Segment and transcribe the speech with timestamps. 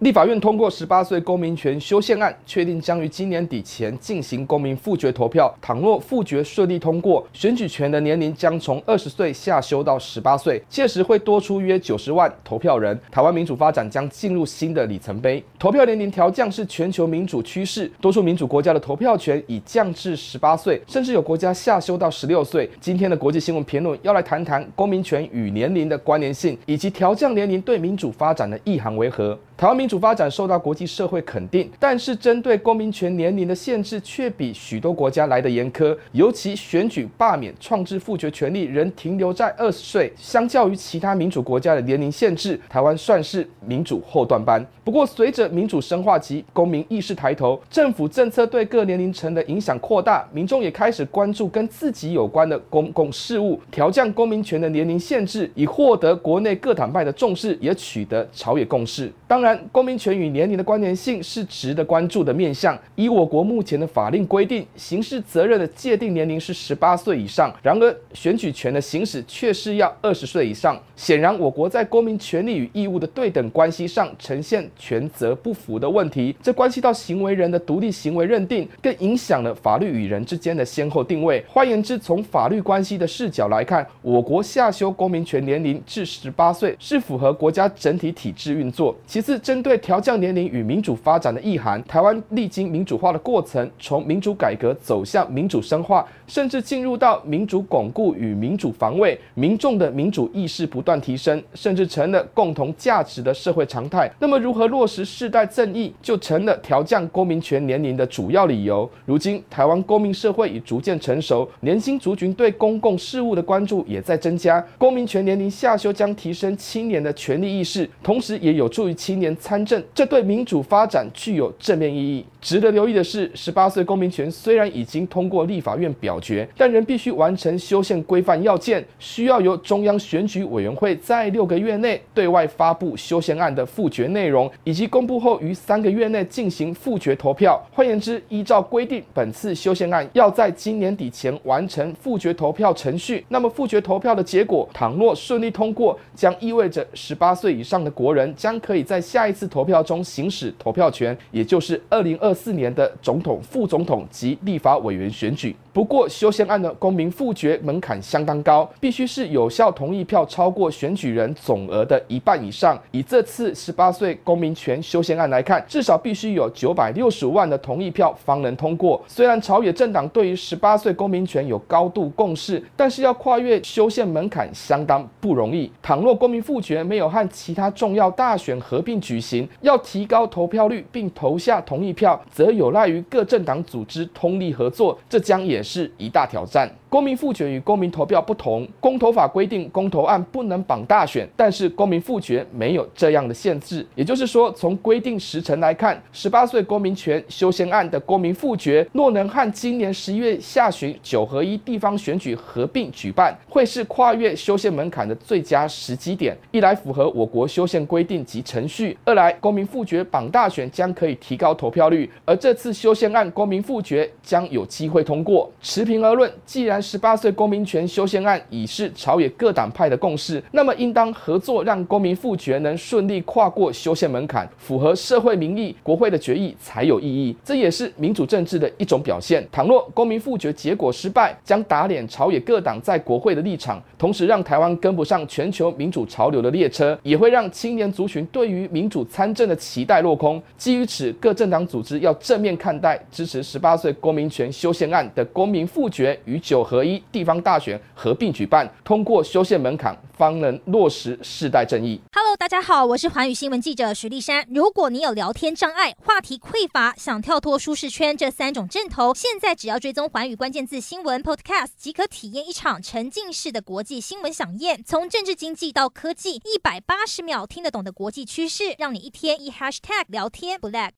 [0.00, 5.54] 立法院通过十八岁公民权修宪案，确定将于今年底前进行公民复决投票。
[5.60, 12.98] 倘若复决顺利通过，选举权的年龄将从二十岁下修到十八岁，届时会多出约九十万投票人。
[13.10, 15.44] 台湾民主发展将进入新的里程碑。
[15.58, 22.66] 投票年龄调降是全球民主趋势，多数民主国家的投票权已降至十八岁，甚至有国家下修到十六岁。
[22.80, 29.38] 今天的国际新闻评论要来谈谈公民权与年龄的关联性，以及调降年龄对民主发展的意涵为何。
[29.58, 40.12] 台湾民主发展受到国际社会肯定，但是针对公民权年龄的限制却比许多国家来得严苛，尤其选举、罢免、创制复决权利仍停留在二十岁。
[40.16, 44.64] 相较于其他民主国家的年龄限制，台湾算是民主后段班。
[44.84, 59.12] 不过，随着民主深化及公民意识抬头，政府政策对各年龄层的影响扩大，民众也开始关注跟自己有关的公共事务，调降公民权的年龄限制，以获得国内各党派的重视，也取得朝野共识。
[59.26, 59.60] 当然。
[59.80, 62.78] 公民权与年龄的关联性是值得关注的面向。
[62.96, 70.78] 以我国目前的法令规定，刑事责任的界定年龄是十八岁以上，然而选举权的行使却是要二十岁以上。
[70.94, 76.36] 显然，我国在公民权利与义务的对等关系上呈现权责不符的问题。
[76.42, 81.42] 这关系到行为人的独立行为认定，更影响了法律与人之间的先后定位。
[81.48, 88.94] 换言之，从法律关系的视角来看，我国下修公民权年龄至十八岁是符合国家整体体制运作。
[89.06, 104.10] 其次，针对对调降年龄与民主发展的意涵，台湾历经民主化的过程，从民主改革走向民主深化，甚至进入到民主巩固与民主防卫，民众的民主意识不断提升，甚至成了共同价值的社会常态。
[104.18, 108.90] 那么，如何落实世代正义，就成了调降公民权年龄的主要理由。
[109.06, 114.60] 如今，台湾公民社会已逐渐成熟，年轻族群对公共事务的关注也在增加。
[114.76, 119.30] 公民权年龄下修将提升青年的权利意识，同时也有助于青年。
[119.36, 122.24] 参这对民主发展具有正面意义。
[122.40, 137.60] 值得留意的是，十八岁公民权虽然已经通过立法院表决，但仍必须完成修宪规范要件，需要由中央选举委员会在六个月内对外发布修宪案的复决内容，以及公布后于三个月内进行复决投票。
[137.72, 143.24] 换言之，依照规定，本次修宪案要在今年底前完成复决投票程序。
[143.28, 155.56] 那么，复决投票的结果，倘若顺利通过，将意味着十八岁以上的国人将可以在下一次投票中行使投票权，也就是二零二二四年的总统、副总统及立法委员选举。
[155.72, 162.76] 不过，修宪案的公民复决门槛相当高，必须是有效同意票超过选举人总额的一半以上。
[162.90, 169.00] 以这次十八岁公民权修宪案来看，至少必须有九百六十万的同意票方能通过。
[169.06, 175.70] 虽然朝野政党对于十八岁公民权有高度共识，但是要跨越修宪门槛相当不容易。
[175.80, 186.74] 倘若公民复决没有和其他重要大选合并举行，要提高投票率并投下同意票，则有赖于各政党组织通力合作，这将也也是一大挑战。
[186.90, 193.86] 公民复决与公民投票不同，公投法规定公投案不能绑大选，但是公民复决没有这样的限制。
[193.94, 206.36] 也就是说，从规定时程来看，十八岁公民权修宪案的公民复决，若能和今年十一月下旬九合一地方选举合并举办，会是跨越修宪门槛的最佳时机点。
[206.50, 215.48] 一来符合我国修宪规定及程序，二来公民复决绑大选将可以提高投票率，而这次修宪案公民复决将有机会通过。
[215.60, 227.36] 持平而论，既然十八岁公民权修宪案已是朝野各党派的共识，那么应当合作让公民复决能顺利跨过修宪门槛，符合社会民意，国会的决议才有意义。
[227.44, 229.46] 这也是民主政治的一种表现。
[229.50, 240.42] 倘若公民复决结果失败，将打脸朝野各党在国会的立场，同时让台湾跟不上全球民主潮流的列车，也会让青年族群对于民主参政的期待落空。
[240.56, 252.00] 基于此，各政党组织要正面看待支持十八岁公民权修宪案的公民复决与九合一地方大选合并举办，通过修宪门槛，方能落实世代正义。
[252.12, 254.46] Hello，大家好，我是寰宇新闻记者徐丽珊。
[254.54, 264.80] 如果你有聊天障碍、话题匮乏，想跳脱舒适圈这三种阵头，现在只要追踪寰宇关键字新闻 Podcast，即可体验一场沉浸式的国际新闻饗宴。
[264.84, 270.88] 从政治经济到科技，一百八十秒听得懂的国际趋势，让你一天一 Hashtag 聊天不 lag。